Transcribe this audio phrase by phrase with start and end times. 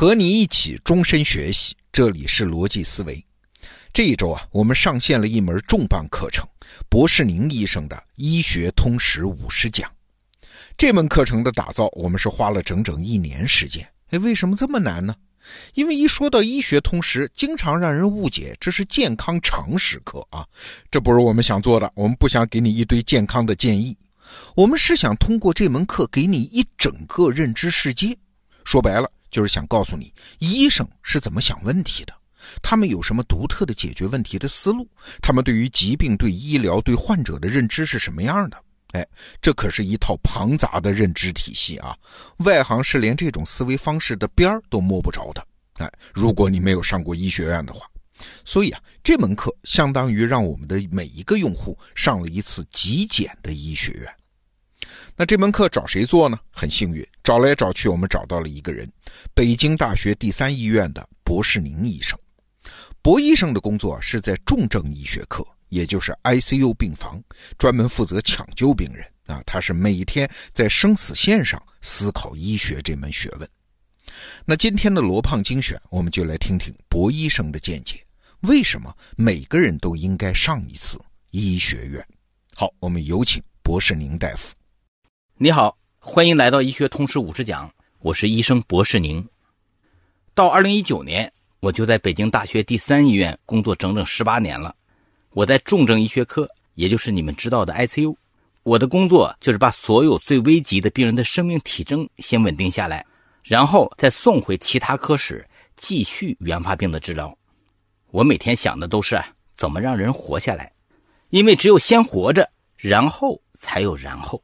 [0.00, 3.22] 和你一起终身学习，这里是逻辑思维。
[3.92, 6.42] 这一周啊，我们上线了一门重磅课程——
[6.88, 9.92] 博士宁医生的医学通识五十讲。
[10.78, 13.86] 这门课程的打造，我们是花了整整一年时间。
[14.08, 15.14] 哎，为什么这么难呢？
[15.74, 20.46] 因为一说到医学通识，经常让人误解这是健康常识课啊，
[20.90, 21.92] 这不是我们想做的。
[21.94, 23.94] 我们不想给你一堆健康的建议，
[24.56, 28.16] 我们是想通过这门课给你一整个认知世界。
[28.64, 32.14] 说白了，就是想告诉你医生是怎么想问题的。
[32.62, 34.88] 他们有什么独特的解决问题的思路？
[35.20, 38.56] 他们对于疾病、对医疗、对患者的认知是什么样的？
[38.92, 39.06] 哎，
[39.40, 41.94] 这可是一套庞杂的认知体系啊！
[42.38, 45.46] 外行是连这种思维方式的边儿都摸不着的。
[45.74, 47.86] 哎，如果你没有上过医学院的话，
[48.44, 54.12] 所以啊，这门课相当于让我们的每一个用户上了一次极简的医学院。
[55.16, 56.38] 那这门课找谁做呢？
[56.50, 58.90] 很幸运，找来找去，我们找到了一个人——
[59.34, 62.18] 北京大学第三医院的博士宁医生。
[63.02, 67.22] 博医生的工作是在重症医学科，也就是 ICU 病房，
[67.56, 69.42] 专门负责抢救病人啊。
[69.46, 73.48] 他是每天在生死线上思考医学这门学问。
[74.44, 78.04] 那今天的罗胖精选，我们就来听听博医生的见解：
[78.40, 82.06] 为什么每个人都应该上一次医学院？
[82.54, 84.54] 好，我们有请博士宁大夫。
[85.42, 89.26] 你好，欢迎来到医学通识五十讲，我是医生博士宁。
[90.34, 91.32] 到二零一九年。
[91.60, 94.76] 我就在北京大学第三医院工作整整十八年了，
[95.30, 98.14] 我在重症医学科，也就是你们知道的 ICU。
[98.64, 103.06] 我的工作就是把所有最危急的病人的生命体征先稳定下来，
[103.42, 107.34] 然后再送回其他科室继续原发病的治疗。
[108.10, 109.18] 我每天想的都是
[109.56, 110.70] 怎么让人活下来，
[111.30, 112.46] 因为只有先活着，
[112.76, 114.42] 然后才有然后。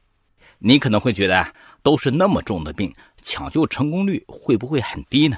[0.59, 5.37] 你可能会觉得都是那么重的病，抢救成功率会不会很低呢？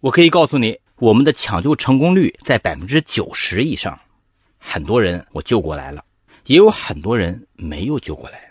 [0.00, 0.78] 我可以告诉你。
[1.00, 3.96] 我们的抢救成功率在百分之九十以上，
[4.58, 6.04] 很多人我救过来了，
[6.46, 8.50] 也有很多人没有救过来，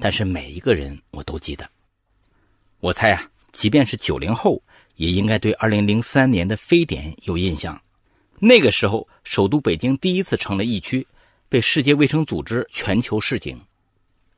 [0.00, 1.70] 但是每一个人我都记得。
[2.80, 4.60] 我猜啊，即便是九零后，
[4.96, 7.80] 也应该对二零零三年的非典有印象。
[8.40, 11.06] 那个时候，首都北京第一次成了疫区，
[11.48, 13.56] 被世界卫生组织全球示警。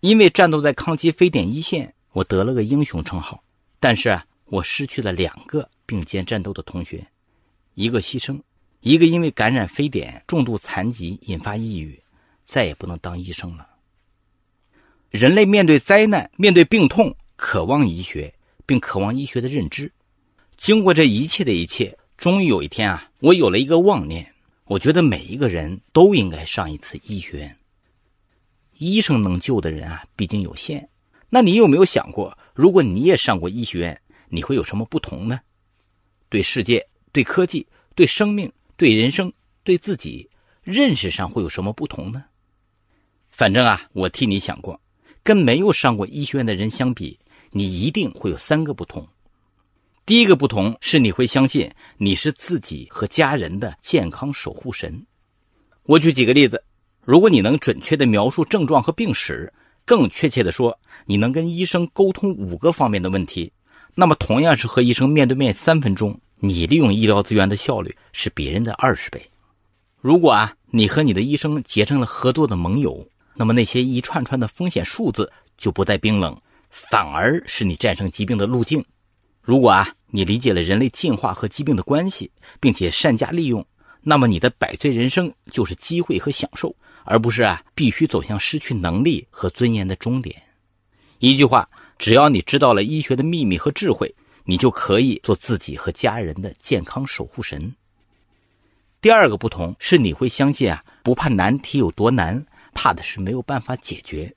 [0.00, 3.42] 因为战斗在抗击非典一线，我得了个英雄称号。
[3.78, 7.06] 但是，我失去了两个并肩战斗的同学。
[7.74, 8.40] 一个牺牲，
[8.80, 12.02] 一个因为感染非典重度残疾引发抑郁，
[12.44, 13.66] 再也不能当医生了。
[15.10, 18.32] 人类面对灾难、面对病痛，渴望医学，
[18.64, 19.90] 并渴望医学的认知。
[20.56, 24.30] 经过这一切的一切，终于有一天啊，我有了一个妄念，
[24.64, 27.56] 我觉得每一个人都应该上一次医学院。
[28.80, 30.88] 医生能救的人啊，毕竟有限。
[31.28, 35.40] 那你有没有想过，如果你也上过医学院，你会有什么不同呢？
[36.28, 36.84] 对世界。
[37.12, 39.32] 对科技、对生命、对人生、
[39.64, 40.30] 对自己
[40.62, 42.24] 认识上会有什么不同呢？
[43.30, 44.80] 反正啊，我替你想过，
[45.24, 47.18] 跟没有上过医学院的人相比，
[47.50, 49.04] 你一定会有三个不同。
[50.06, 55.04] 第一个不同是你会相信你是自己和家人的健康守护神。
[55.82, 56.62] 我举几个例子：
[57.10, 59.52] 如果你能准确地描述症状和病史，
[59.84, 63.52] 更确切地说，你能跟医生沟通五个方面的问题，
[63.96, 66.16] 那么同样是和医生面对面三分钟。
[66.36, 69.20] 你利用医疗资源的效率是别人的二十倍。
[70.00, 73.04] 如果啊，你和你的医生结成了合作的盟友，
[73.34, 75.28] 那么那些一串串的风险数字
[75.58, 78.84] 就不再冰冷，反而是你战胜疾病的路径。
[79.42, 83.66] 如果啊，你理解了人类进化和疾病的关系，并且善加利用，
[84.00, 86.72] 那么你的百岁人生就是机会和享受，
[87.04, 90.42] 而不是啊必须走向失去能力和尊严的终点。
[91.18, 91.68] 一句话，
[91.98, 94.14] 只要你知道了医学的秘密和智慧。
[94.44, 97.72] 你就可以做自己和家人的健康守护神。
[99.00, 102.44] 第二个不同是，你会相信啊，不怕难题有多难，
[102.74, 104.34] 怕的是没有办法解决。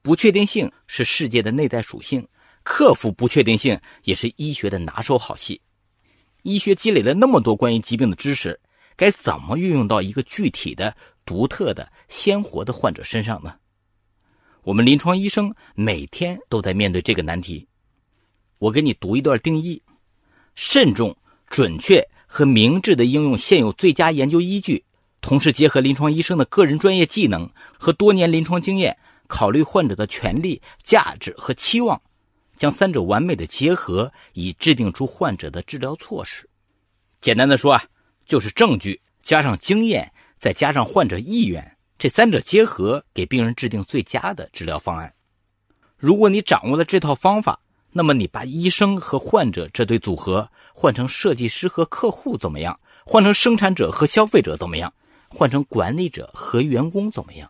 [0.00, 2.24] 不确定性是世界的内在属性，
[2.62, 5.60] 克服不确定性也是医学的拿手好戏。
[6.42, 8.60] 医学积累了那么多关于疾病的知识，
[8.96, 13.54] 该怎么运用到一个具体的、独特的、鲜活的患者身上呢？
[14.62, 17.66] 我们临床医生每天都在面对这个难题。
[18.58, 19.82] 我给你读一段定义：
[20.54, 21.16] 慎重、
[21.48, 24.84] 准确和明智的应用现有最佳研究依据，
[25.20, 28.96] 同时结合临床医生的个人专业技能和多年临床经验，
[29.26, 32.00] 考虑患者的权利、价值和期望，
[32.56, 36.48] 将三者完美的结合，以制定出患者的治疗措施。
[37.20, 37.84] 简单的说啊，
[38.24, 40.11] 就是证据加上经验，
[40.42, 45.14] 再加上患者意愿，这三者结合，给病人制定最佳的治疗方案。
[45.96, 47.60] 如果你掌握了这套方法，
[47.92, 52.80] 那么你把医生和患者这对组合换成设计师和客户怎么样？
[53.06, 54.92] 换成生产者和消费者怎么样？
[55.28, 57.48] 换成管理者和员工怎么样？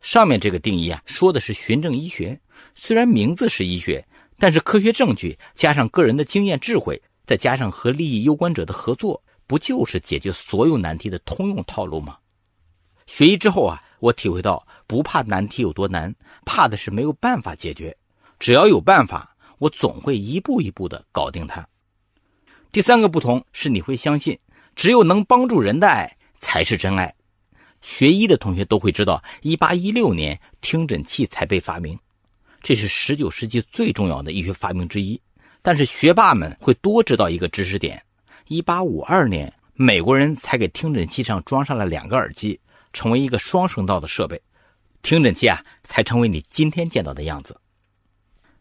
[0.00, 2.40] 上面这个定义啊，说的是循证医学。
[2.76, 4.06] 虽然名字是医学，
[4.38, 12.16] 但是科学证据加上个人的经验智慧，再加上和利益攸关者的合作，不就是解决所有难题的通用套路吗？
[13.08, 16.14] 学医之后啊，我体会到不怕难题有多难，
[16.44, 17.96] 怕的是没有办法解决。
[18.38, 19.34] 只要有办法。
[19.60, 21.66] 我总会一步一步的搞定它。
[22.70, 24.38] 第三个不同是，你会相信，
[24.76, 27.12] 只有能帮助人的爱才是真爱。
[27.82, 31.98] 学医的同学都会知道，一八一六年听诊器才被发明，
[32.62, 35.20] 这是十九世纪最重要的医学发明之一。
[35.60, 38.00] 但是学霸们会多知道一个知识点：
[38.48, 42.58] 一八五二年，美国人才给听诊器上装上了两个耳机，
[42.94, 44.40] 成为一个双声道的设备，
[45.02, 47.54] 听诊器啊才成为你今天见到的样子。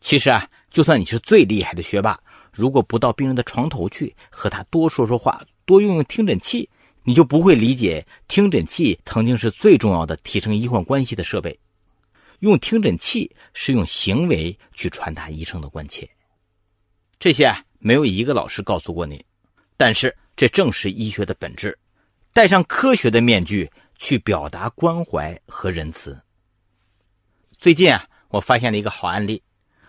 [0.02, 2.20] 其实啊，就算你是最厉害的学霸，
[2.52, 6.70] 如果不到病人的床头去和他多说说话，多用用听诊器，
[7.04, 11.58] 你就不会理解听诊器曾经是最重要的提升医患关系的设备。
[12.40, 16.10] 用听诊器是用行为去传达医生的关切。
[17.18, 19.26] 这些啊，没有一个老师告诉过你，
[19.78, 21.78] 但是这正是医学的本质，
[22.34, 26.20] 戴上科学的面具去表达关怀和仁慈。
[27.58, 29.42] 最近啊，我发现了一个好案例。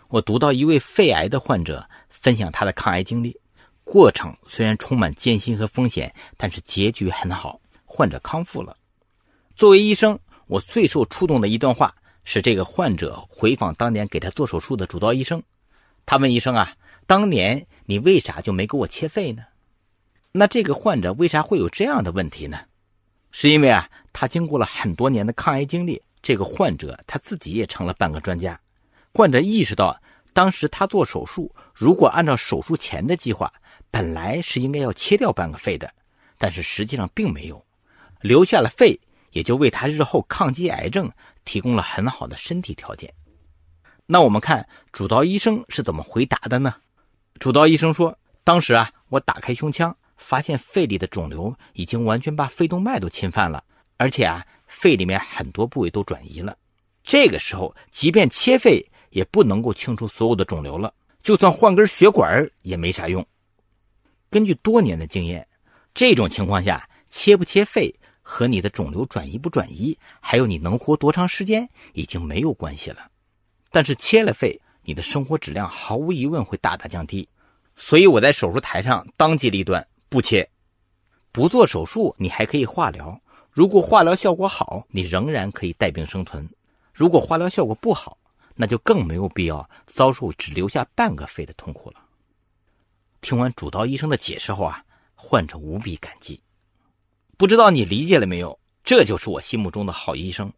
[0.08, 3.38] 我读到一位肺癌的患者分享他的抗癌经历，
[3.84, 8.74] 过程虽然充满艰辛和风险，但是结局很好，患者康复了。
[9.54, 11.94] 作为医生，我最受触动的一段话
[12.24, 15.42] 是这个患者回访当年给他做手术的主刀医生。
[16.06, 16.74] 他问医生啊
[17.06, 19.42] ：“当年你为啥就没给我切肺呢？”
[20.32, 22.58] 那这个患者为啥会有这样的问题呢？
[23.30, 28.58] 是因为啊，他经过了很多年的抗癌经历，这个患者他自己也成了半个专家。
[29.12, 30.00] 患者意识到，
[30.32, 33.52] 当时他做手术，如果按照手术前的计划，
[33.90, 35.90] 本来是应该要切掉半个肺的，
[36.36, 37.64] 但是实际上并没有，
[38.20, 39.00] 留下了肺，
[39.32, 41.10] 也就为他日后抗击癌症
[41.44, 43.12] 提供了很好的身体条件。
[44.06, 46.74] 那我们看主刀医生是怎么回答的呢？
[47.38, 53.64] 主刀医生说：“当时啊，我打开胸腔，发现肺里的肿瘤已经完全把肺动脉都侵犯了，
[53.96, 56.54] 而且啊，肺里面很多部位都转移了。
[57.02, 60.92] 这个时候，即便切肺。”也不能够清除所有的肿瘤了，
[61.22, 63.26] 就算换根血管也没啥用。
[64.28, 65.48] 根据多年的经验，
[65.94, 73.10] 这种情况下切不切肺和你的肿瘤转移不转移，还有你能活多长时间已经没有关系了。
[73.70, 77.26] 但是切了肺，你的生活质量毫无疑问会大大降低。
[77.76, 80.48] 所以我在手术台上当机立断，不切，
[81.32, 83.20] 不做手术，你还可以化疗。
[83.50, 86.42] 如果化疗效果好，你仍然可以带病生存；
[86.92, 88.16] 如果化疗效果不好，
[88.54, 91.96] 那就更没有必要遭受只留下半个肺的痛苦了。
[93.20, 94.82] 听完主刀医生的解释后啊，
[95.14, 96.40] 患者无比感激。
[97.36, 98.58] 不知道你理解了没有？
[98.84, 100.52] 这就是我心目中的好医生。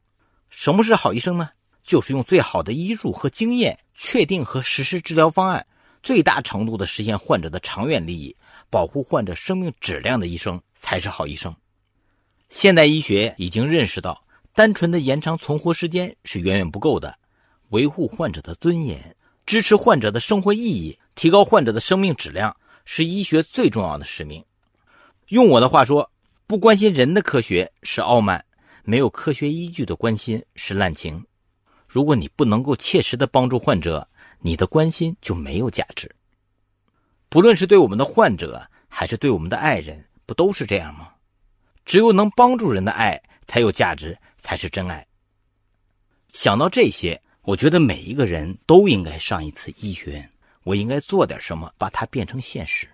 [0.48, 1.50] 什么是好医生呢？
[1.82, 5.66] 就是用最好的医术和经验，确定和实施治疗方案，
[6.02, 8.36] 最大程度的实现患者的长远利益，
[8.70, 11.54] 保护患者生命质量的医生才是好医生。
[12.48, 14.24] 现代医学已经认识到，
[14.54, 17.18] 单纯的延长存活时间是远远不够的。
[17.68, 19.14] 维护患者的尊严，
[19.44, 24.44] 支持患者的生活意义，提高患者的生命质量，是医学最重要的使命。
[25.28, 26.10] 用我的话说，
[26.46, 28.44] 不关心人的科学是傲慢，
[28.82, 31.24] 没有科学依据的关心是滥情。
[31.86, 34.08] 如果你不能够切实的帮助患者，
[34.40, 36.12] 你的关心就没有价值。
[37.30, 41.08] 不论是对我们的患者，还是对我们的爱人，不都是这样吗？
[41.86, 45.06] 只有能帮助人的爱才有价值，才是真爱。
[46.30, 47.18] 想到这些。
[47.42, 50.30] 我觉得每一个人都应该上一次医学院。
[50.62, 52.86] 我应该做点什么，把它变成现实。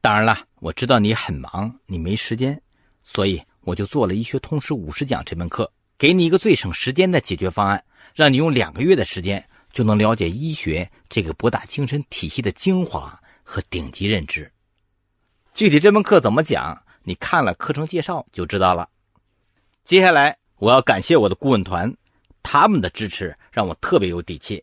[0.00, 2.60] 当然了，我知道你很忙，你没时间，
[3.04, 7.82] 所以我就做了《医学通识五十讲》这门课，给你一个最省时间的解决方案，
[8.12, 14.50] 让你用两个月的时间就能了解医学这个博大精深体系的精华和顶级认知。
[15.52, 18.88] 具体这门课怎么讲，你看了课程介绍就知道了。
[19.84, 21.94] 接下来，我要感谢我的顾问团。
[22.42, 24.62] 他们的支持让我特别有底气。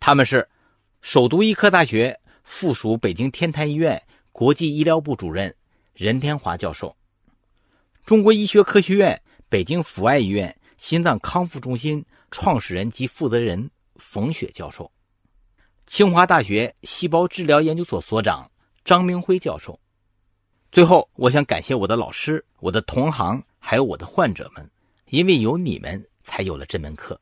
[0.00, 0.48] 他们是
[1.02, 4.02] 首都医科大学附属北京天坛医院
[4.32, 5.54] 国际医疗部主任
[5.92, 6.96] 任天华教授，
[8.06, 14.90] 中国医学科学院北京阜外医院心脏康复中心创始人及负责人冯雪教授，
[15.86, 18.50] 清华大学细胞治疗研究所所长
[18.84, 19.78] 张明辉教授。
[20.70, 24.70] 最后，我想感谢我的老师、我的同行，还有我的患者们，
[25.06, 26.04] 因为有你们。
[26.24, 27.20] 才有了这门课。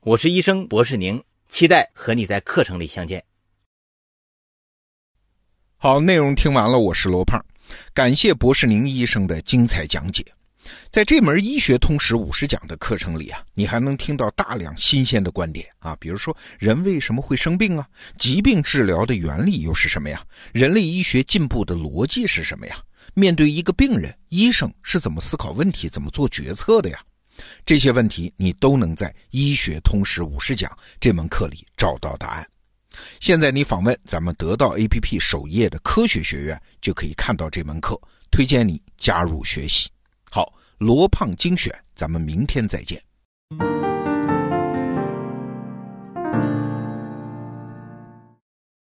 [0.00, 3.24] 我是医生博士宁，期待和你在课程里相见。
[5.76, 7.40] 好，内容听完了，我是罗胖，
[7.94, 10.26] 感谢博士宁医生的精彩讲解。
[10.90, 17.86] 在这门医学通识五十讲的课程里啊，你还能听到大量新鲜的观点啊，比如说人为什么会生病啊？
[18.18, 20.24] 疾病治疗的原理又是什么呀？
[20.52, 22.76] 人类医学进步的逻辑是什么呀？
[23.14, 26.98] 面对一个病人，医生是怎么思考问题、怎么做决策的呀？
[27.64, 32.46] 这些问题你都能在《医学通识五十讲》这门课里找到答案。
[33.20, 37.98] 现在你访问咱们得到 APP 首页的科学学院，就可以看到这门课，
[38.30, 39.88] 推荐你加入学习。
[40.30, 40.54] 好。
[40.80, 43.02] 罗胖精选，咱们明天再见。